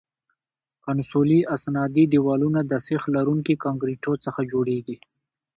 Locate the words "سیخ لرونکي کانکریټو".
2.87-4.13